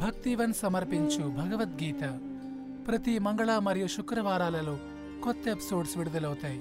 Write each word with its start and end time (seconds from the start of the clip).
భక్తివన్ 0.00 0.54
సమర్పించు 0.54 1.22
భగవద్గీత 1.38 2.02
ప్రతి 2.88 3.18
మంగళ 3.18 3.58
మరియు 3.58 3.86
శుక్రవారాలలో 3.96 4.78
కొత్త 5.24 5.48
ఎపిసోడ్స్ 5.48 5.98
విడుదలవుతాయి 5.98 6.60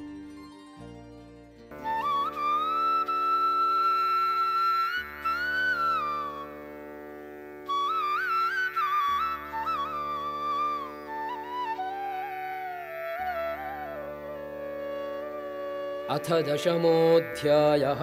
अथ 16.07 16.27
दशमोऽध्यायः 16.47 18.01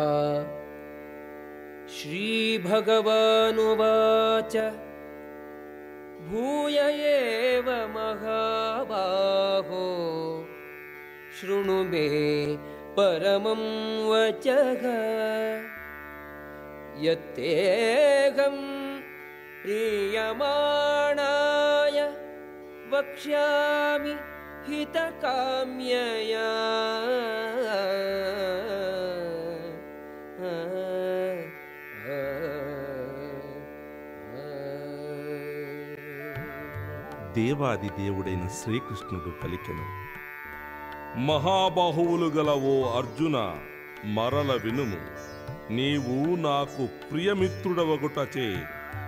श्रीभगवानुवाच 1.94 4.54
भूय 6.29 6.77
एव 7.09 7.67
महाबाहो। 7.95 9.83
शृणु 11.37 11.77
मे 11.83 12.07
परमं 12.97 13.61
वचः। 14.09 14.83
यत्तेऽहं 17.03 18.57
प्रीयमाणाय 19.63 20.37
वक्ष्यामि 22.93 24.15
हितकाम्यया 24.67 26.49
దేవాది 37.37 37.89
దేవుడైన 37.89 38.47
శ్రీకృష్ణుడు 38.47 39.29
పలికెను. 39.43 39.85
మహాబాహువులు 41.19 42.25
గల 42.25 42.49
ఓ 42.49 42.89
అర్జున 42.89 43.59
మరల 44.05 44.59
వినుము. 44.63 44.99
నీవు 45.73 46.35
నాకు 46.35 46.87
ప్రియమిత్రుడవగుటచే 47.11 48.55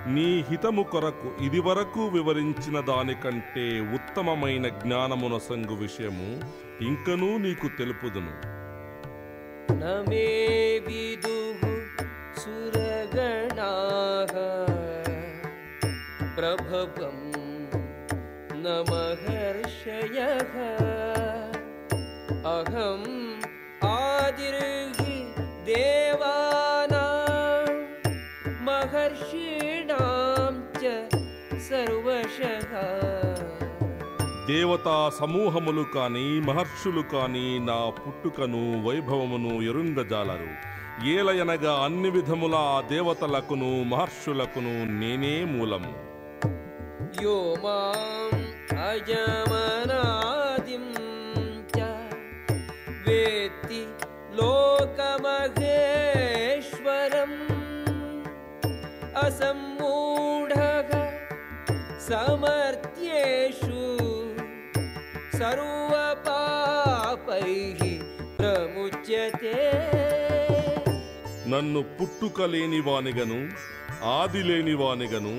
నీ 0.08 0.46
హితము 0.50 0.84
కొరకు 0.84 1.44
ఇదివరకు 1.44 2.08
వివరించిన 2.08 2.80
దానికంటే 2.80 3.80
ఉత్తమమైన 3.94 4.68
జ్ఞానమున 4.68 5.38
సంగు 5.38 5.76
విషయము 5.76 6.42
ఇంకనూ 6.82 7.38
నీకు 7.38 7.68
తెలుపుదును. 7.78 8.60
ప్రభవం 16.36 17.29
सुरगणाः 18.59 18.59
प्रभवं 18.59 18.59
न 18.59 18.67
महर्षयः 18.91 20.53
अहम् 22.47 23.09
आदिर्हि 23.87 25.17
देवानां 25.69 27.03
महर्षीणां 28.67 30.53
च 30.75 30.85
सर्वशः 31.69 32.73
దేవతా 34.49 34.97
సమూహములు 35.19 35.83
కాని 35.95 36.25
మహర్షులు 36.49 37.03
కాని 37.13 37.45
నా 37.69 37.77
పుట్టుకను 37.99 38.61
వైభవమును 38.87 39.53
ఎరుంగజాలరు 39.71 40.51
ఏలయనగా 41.13 41.73
అన్ని 41.85 42.11
విధముల 42.17 42.57
ఆ 42.71 42.81
దేవతలకును 42.91 43.71
మహర్షులకును 43.93 44.75
నేనే 45.01 45.37
మూలము 45.55 45.95
यो 47.23 47.35
माम् 47.65 48.38
అజమనాదిం 48.88 50.86
చ 51.72 51.74
వేత్తి 53.06 53.80
లోకమహేశ్వరం 54.40 54.94
అసమ్మూఢ 59.24 60.52
సమర్థ్యేషు 62.10 63.82
సర్వపాపై 65.40 67.50
ప్రముచ్యతే 68.40 69.58
నన్ను 71.52 71.82
పుట్టుక 71.98 72.42
లేనివానిగను 72.54 73.38
ఆది 74.12 74.42
లేనివానిగను 74.44 75.34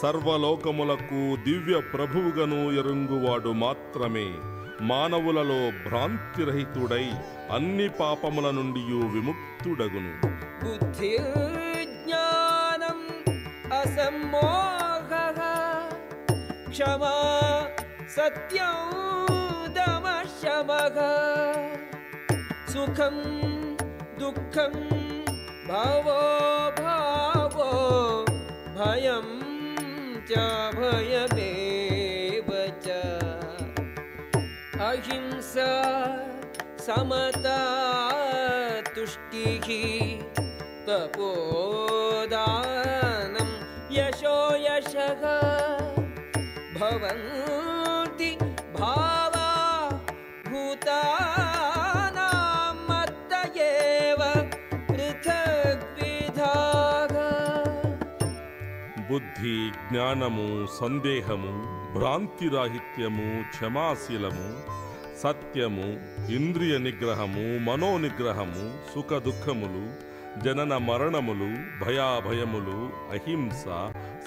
సర్వలోకములకు 0.00 1.36
దివ్య 1.44 1.80
ప్రభువుగను 1.94 2.60
ఎరుంగువాడు 2.72 3.48
మాత్రమే. 3.48 4.26
మానవులలో 4.80 5.88
భ్రాంతిరహితుడై 5.88 7.06
అన్ని 7.50 7.88
పాపముల 7.88 8.50
నుండి 8.50 8.80
విముక్తుడగును. 9.14 10.12
బుద్ధి 10.64 11.12
జ్ఞానం 11.94 13.00
అసమ్మోహ 13.72 15.12
క్షమా 16.68 17.14
సత్యం 18.16 18.80
దమశమః 19.76 20.96
సుఖం 22.72 23.16
దుఃఖం 24.20 24.74
భవో 25.68 26.20
భావో 26.82 27.70
భయం 28.78 29.53
च 30.28 30.32
भयमेव 30.76 32.48
च 32.84 32.88
अहिंसा 34.86 35.72
समता 36.86 37.58
तुष्टिः 38.94 39.68
तपोदानं 40.86 42.30
यशो 43.96 44.38
यशः। 44.66 45.22
भवन्ति 46.78 47.63
బుద్ధి 59.14 59.56
జ్ఞానము 59.88 60.66
సందేహము 60.80 61.52
భ్రాంతిరాహిత్యము 61.98 63.26
క్షమాశీలము 63.50 64.46
సత్యము 65.22 65.88
ఇంద్రియ 66.32 66.78
నిగ్రహము 66.78 67.44
మనోనిగ్రహము 67.58 68.64
సుఖ 68.94 69.18
దుఃఖములు 69.18 69.84
జనన 70.40 70.76
మరణములు 70.76 71.50
భయాభయములు 71.84 72.78
అహింస 73.10 73.64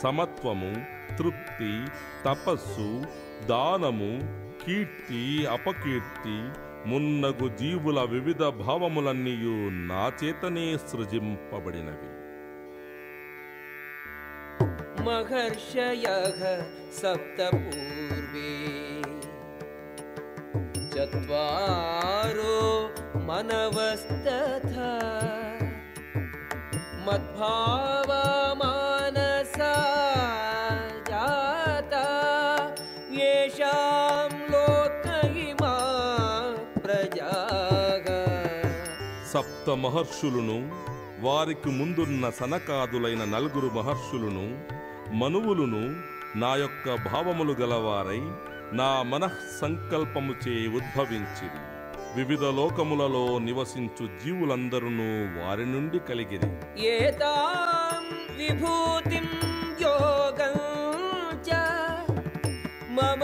సమత్వము 0.04 0.72
తృప్తి 1.18 1.74
తపస్సు 2.26 2.90
దానము 3.48 4.12
కీర్తి 4.64 5.24
అపకీర్తి 5.48 6.38
మున్నగు 6.90 7.50
జీవుల 7.62 8.00
వివిధ 8.02 8.44
భావములన్నీయు 8.44 9.58
నా 9.90 10.12
చేతనే 10.24 10.78
సృజింపబడినవి. 10.92 12.10
महर्षयः 15.07 16.41
सप्तपूर्वे 17.01 18.51
चत्वारो 20.95 22.57
मनवस्तथा 23.29 24.91
मद्भावमानसा 28.45 29.73
जाता 31.11 32.05
येषां 33.19 34.29
लोकहिमा 34.53 35.75
प्रजाः 36.85 38.09
సప్త 39.33 39.67
మహర్షులను 39.85 40.59
వారికి 41.25 41.71
ముందున్న 41.79 42.25
సనకాదులైన 42.39 43.23
నలుగురు 43.35 43.69
మహర్షులను 43.77 44.47
మనువులును 45.12 45.96
నా 46.36 46.56
యొక్క 46.56 46.96
భావములు 46.96 47.54
గలవారై 47.54 48.22
నా 48.78 49.02
మనఃసంకల్పముచే 49.02 50.68
ఉద్భవించిరి. 50.68 51.78
వివిధ 52.16 52.44
లోకములలో 52.44 53.40
నివసించు 53.40 54.08
జీవులందరూ 54.08 54.88
వారి 55.42 55.66
నుండి 55.66 56.00
కలిగిరి. 56.00 56.48
విభూతిం 58.38 59.30
యోగం 59.82 60.54
మమ 62.90 63.24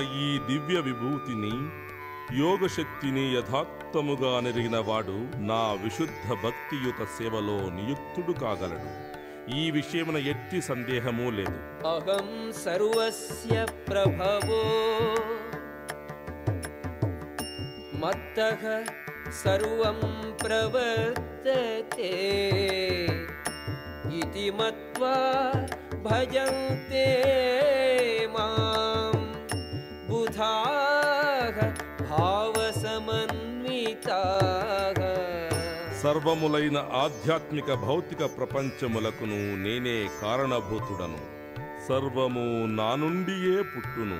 ఈ 0.00 0.38
దివ్య 0.38 0.80
విభూతిని 0.80 1.86
యోగశక్తిని 2.38 3.36
యథార్థముగా 3.36 4.40
నెరిగినవాడు 4.40 5.36
నా 5.36 5.72
విశుద్ధ 5.72 6.32
భక్తియుత 6.32 7.04
సేవలో 7.04 7.70
నియుక్తుడు 7.70 8.32
కాగలడు. 8.32 9.16
ఈ 9.56 9.70
విషయమున 9.70 10.16
ఎట్టి 10.16 10.62
సందేహము 10.62 11.30
లేదు. 11.30 11.86
అహం 11.86 12.52
సర్వస్య 12.64 13.66
ప్రభవో. 13.88 14.62
మత్తః 17.94 18.92
సర్వం 19.44 20.34
ప్రవర్తతే. 20.42 22.10
ఇతి 24.18 24.50
మత్వా 24.50 25.52
భజంతే. 25.96 27.22
భావసమన్వితాః 32.10 33.00
సర్వములైన 36.02 36.78
ఆధ్యాత్మిక 36.92 37.68
భౌతిక 37.74 38.22
ప్రపంచములకును 38.38 39.38
నేనే 39.64 40.08
కారణభూతుడను. 40.22 41.20
సర్వము 41.88 42.46
నా 42.78 42.90
నుండియే 42.94 43.56
పుట్టును. 43.72 44.18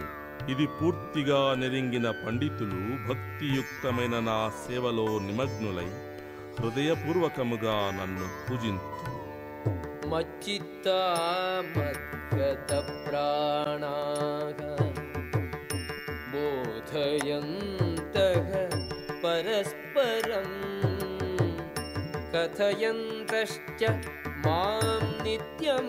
ఇది 0.52 0.66
పూర్తిగా 0.78 1.40
నెరింగిన 1.54 2.06
పండితులు 2.10 2.80
భక్తియుక్తమైన 3.08 4.14
నా 4.20 4.38
సేవలో 4.64 5.06
నిమగ్నులై 5.18 5.88
హృదయపూర్వకముగా 6.60 7.76
నన్ను 7.98 8.26
పూజింతు 8.44 8.92
మచ్చిత్తా 10.08 10.98
మద్గత 11.76 12.70
ప్రాణాః 13.04 14.05
కథయంతశ్చ 22.48 23.80
మాం 24.44 25.04
నిత్యం 25.24 25.86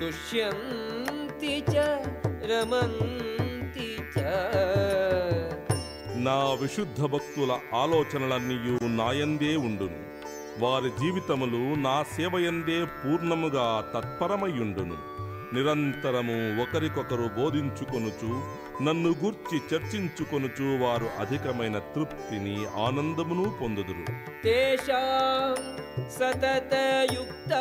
తుష్యంతి 0.00 1.52
చ 1.68 1.84
రమంతి 2.42 3.86
చ 4.14 4.24
నా 6.22 6.38
విశుద్ధ 6.54 7.00
భక్తుల 7.06 7.50
ఆలోచనలన్నీయు 7.74 8.76
నాయందే 8.94 9.52
ఉండును. 9.60 10.00
వారి 10.58 10.90
జీవితములు 11.00 11.62
నా 11.80 11.96
సేవయందే 12.16 12.78
పూర్ణముగా 12.98 13.68
తత్పరమయుండును 13.94 14.98
నిరంతరము 15.54 16.62
ఒకరికొకరు 16.62 17.30
బోధించుకొనుచు 17.40 18.30
నన్ను 18.82 19.10
గూర్చి 19.10 19.60
చర్చించుకొనుచు 19.72 20.78
వారు 20.78 21.10
అధికమైన 21.18 21.78
తృప్తిని 21.78 22.66
ఆనందమును 22.76 23.58
పొందుదురు. 23.62 24.04
సతతయుక్త 26.18 27.52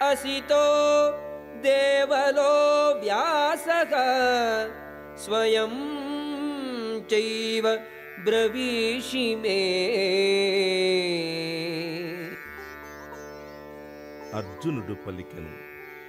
असितो 0.02 1.10
देवलो 1.60 2.94
व्यासः। 3.00 3.88
स्वयं 5.16 5.70
चैव 7.00 7.80
ब्रवीषि 8.24 9.34
मे 9.34 9.78
అర్జునుడు 14.58 14.94
పలికెను. 14.94 15.50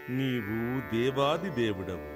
నీవు 0.10 0.56
దేవాది 0.94 1.50
దేవుడవు 1.50 2.08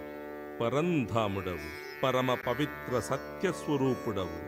పరంధాముడవు 0.60 1.68
పరమ 2.04 2.34
పవిత్ర 2.34 3.00
సత్యస్వరూపుడవు 3.00 4.40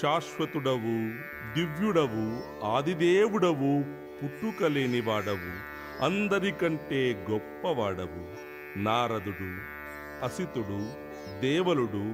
శాశ్వతుడవు 0.00 0.94
దివ్యుడవు 1.54 2.24
ఆదిదేవుడవు 2.66 3.72
పుట్టుకలేనివాడవు 4.18 5.52
అందరికంటే 6.04 7.02
గొప్పవాడవు. 7.30 8.22
నారదుడు 8.78 9.50
అసితుడు 10.24 10.80
దేవలుడు 11.40 12.04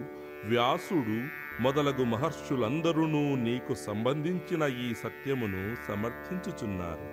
వ్యాసుడు 0.48 1.18
మొదలగు 1.62 2.04
మహర్షులందరూ 2.04 3.06
నీకు 3.46 3.74
సంబంధించిన 3.86 4.62
ఈ 4.88 4.94
సత్యమును 4.94 5.62
సమర్థించుచున్నారు. 5.88 7.08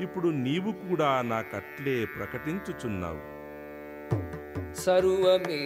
ఇప్పుడు 0.00 0.28
నీవు 0.28 0.70
కూడా 0.72 1.10
నాకట్లే 1.22 2.04
ప్రకటించుచున్నావు. 2.16 3.22
సర్వమేతృతం 4.74 5.58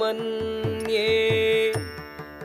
మన్యే 0.00 1.10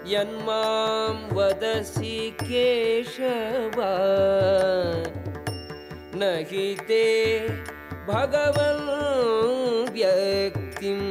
యన్మాం 0.07 1.17
వదసి 1.37 2.33
కేశవ 2.41 3.77
నహి 6.15 6.67
తే 6.87 7.05
భగవన్ 8.07 8.87
వ్యక్తిం 9.93 11.01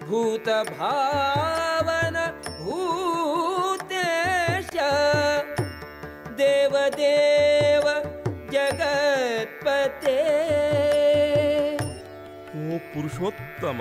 భూతభా 0.09 0.93
దేవదేవ 6.40 7.86
జగత్పతే 8.54 10.18
ఓ 12.62 12.78
పురుషోత్తమ 12.90 13.80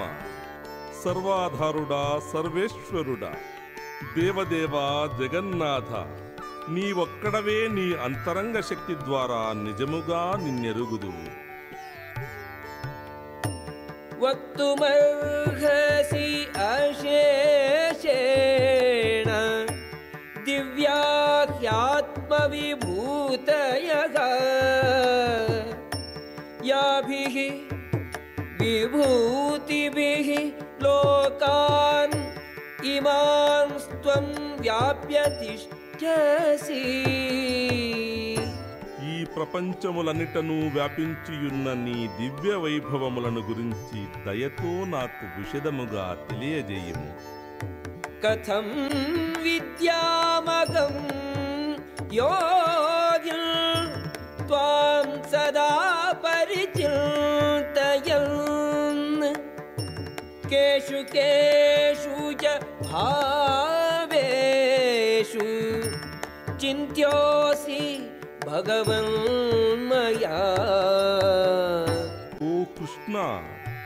సర్వాధారుడా 1.02 2.04
సర్వేశ్వరుడా 2.32 3.32
దేవదేవ 4.16 4.76
జగన్నాథ 5.20 5.92
నీవొక్కడవే 6.76 7.60
నీ 7.76 7.88
అంతరంగ 8.06 8.60
శక్తి 8.70 8.96
ద్వారా 9.06 9.42
నిజముగా 9.66 10.22
నిన్నెరుగుదువు 10.46 11.26
वक्तुमर्हसि 14.98 16.28
अशेषेण 16.68 18.10
दिव्याह्यात्मविभूतयः 22.86 24.16
याभिः 26.70 27.36
विभूतिभिः 28.62 30.30
लोकान् 30.84 32.16
इमां 32.88 33.68
त्वं 33.96 34.28
व्याप्य 34.62 35.18
तिष्ठसि 35.40 36.84
ఈ 39.08 39.16
ప్రపంచములన్నిటను 39.36 40.56
వ్యాపించియున్న 40.76 41.68
నీ 41.84 41.98
దివ్య 42.20 42.52
వైభవములను 42.64 43.42
గురించి 43.50 44.00
దయతో 44.28 44.74
నాకు 44.96 45.26
విషదముగా 45.38 46.06
తెలియజేయము 46.28 47.10
कथं 48.24 48.68
विद्यामगं 49.46 50.94
योगं 52.13 53.43
त्वां 54.49 55.07
सदा 55.33 55.73
परिचिन्तयन्। 56.25 56.81
केषु 60.51 60.99
केषु 61.15 62.17
च 62.43 62.45
भावेषु 62.83 63.77
चिन्त्योऽसि 66.59 67.83
भगवन् 68.47 69.15
मया। 69.89 70.41
ओ 72.43 72.53
कृष्ण। 72.77 73.15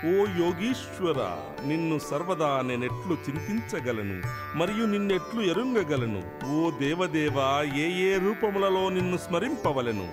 ఓ 0.04 0.16
యోగీశ్వర 0.16 1.20
నిన్ను 1.66 1.98
సర్వదా 1.98 2.60
నేనెట్లు 2.60 3.14
చింతించగలను 3.14 4.16
మరియు 4.58 4.84
నిన్నెట్లు 4.84 5.40
ఎరుంగగలను. 5.40 6.22
ఓ 6.52 6.70
దేవదేవ 6.70 7.36
ఏ 7.76 7.86
ఏ 8.06 8.18
రూపములలో 8.18 8.88
నిన్ను 8.88 9.16
స్మరింపవలను? 9.16 10.08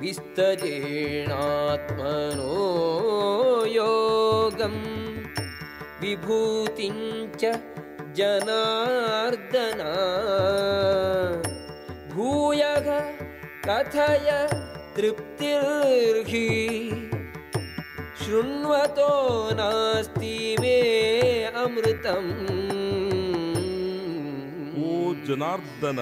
విస్తరేణాత్మనో 0.00 0.90
యోగం 3.66 4.76
విభూతించ 6.00 7.52
జనార్దన. 8.12 9.82
భూయగ 12.14 13.00
కథయ 13.64 14.46
తృప్తిర్హి. 14.96 16.90
शृण्वतो 18.29 19.09
नास्ति 19.53 20.33
मे 20.61 20.77
अमृतम् 21.55 22.31
ఓ 24.85 24.89
జనార్దన 25.27 26.01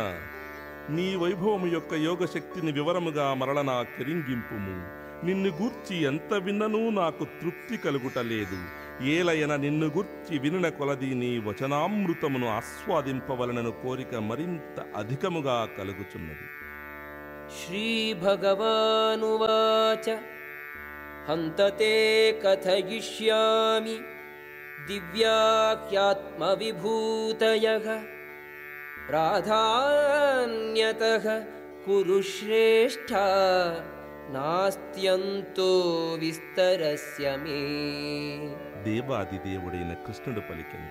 నీ 0.95 1.07
వైభవము 1.21 1.67
యొక్క 1.73 1.93
యోగ 2.05 2.21
శక్తిని 2.33 2.71
వివరముగా 2.77 3.27
మరల 3.41 3.59
నా 3.67 3.77
కెరింగింపుము 3.93 4.75
నిన్ను 5.27 5.49
గూర్చి 5.59 5.95
ఎంత 6.09 6.33
విన్ననూ 6.45 6.81
నాకు 6.97 7.23
తృప్తి 7.39 7.77
కలుగుటలేదు 7.83 8.57
ఏలయన 9.11 9.53
నిన్ను 9.63 9.87
గూర్చి 9.95 10.33
వినిన 10.43 10.69
కొలది 10.77 11.11
నీ 11.21 11.31
వచనామృతమును 11.47 12.49
ఆస్వాదింపవలనను 12.57 13.73
కోరిక 13.83 14.13
మరింత 14.29 14.77
అధికముగా 15.01 15.57
కలుగుచున్నది 15.77 16.45
श्रीभगवानुवाच 18.75 20.05
हन्त 20.09 20.36
ते 21.79 21.93
कथयिष्यामि 22.43 23.95
दिव्याख्यात्मविभूतयः 24.87 27.87
प्राधान्यतः 29.07 31.25
कुरु 31.85 32.19
श्रेष्ठा 32.33 33.25
नास्त्यन्तो 34.35 35.71
विस्तरस्य 36.21 37.25
मे 37.43 37.61
దేవాది 38.85 39.37
దేవుడైన 39.45 39.91
కృష్ణుడు 40.05 40.41
పలికెను 40.47 40.87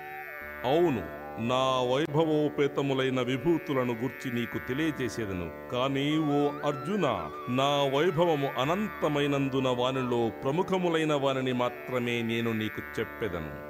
అవును 0.68 1.02
నా 1.39 1.93
వైభవోపేతములైన 1.93 3.21
విభూతులను 3.21 3.93
గుర్చి 3.93 4.33
నీకు 4.33 4.67
తెలియజేసేదను. 4.67 5.51
కానీ 5.71 6.17
ఓ 6.17 6.51
అర్జున 6.65 7.29
నా 7.49 7.65
వైభవము 7.65 8.61
అనంతమైనందున 8.61 9.67
వానిలో 9.67 10.31
ప్రముఖములైన 10.43 11.13
వానిని 11.13 11.53
మాత్రమే 11.53 12.21
నేను 12.21 12.51
నీకు 12.51 12.99
చెప్పెదను. 12.99 13.67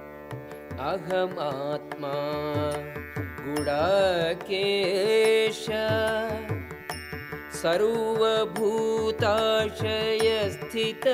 సర్వభూతాశయ 7.62 10.50
స్థిత 10.50 11.07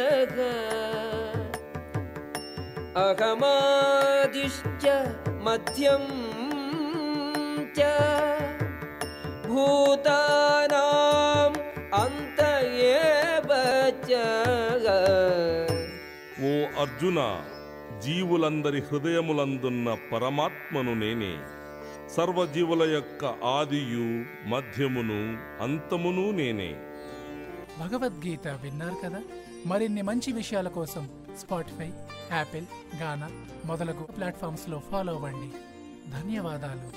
అహమాదిష్ట 2.98 5.07
మధ్యం 5.43 6.33
च 7.73 7.78
भूतानाम् 10.28 11.57
अन्त 11.97 12.38
एव 12.95 13.50
च 14.02 14.11
ఓ 16.42 16.50
అర్జున 16.83 17.21
జీవులందరి 18.04 18.80
హృదయములందున్న 18.88 19.87
పరమాత్మను 20.11 20.92
నేనే 21.00 21.30
సర్వజీవుల 22.14 22.83
యొక్క 22.92 23.23
ఆదియు 23.52 24.07
మధ్యమును 24.52 25.18
అంతమును 25.64 26.25
నేనే 26.38 26.71
భగవద్గీత 27.80 28.47
విన్నారు 28.62 28.97
కదా 29.02 29.21
మరిన్ని 29.66 30.02
మంచి 30.02 30.33
విషయాల 30.38 30.68
కోసం 30.76 31.04
స్పాటిఫై 31.42 31.90
యాపిల్ 32.33 32.68
గానా 33.02 33.28
మొదలగు 33.66 34.07
ప్లాట్ఫామ్స్లో 34.16 34.80
ఫాలో 34.88 35.14
అవ్వండి 35.18 35.50
ధన్యవాదాలు 36.14 36.88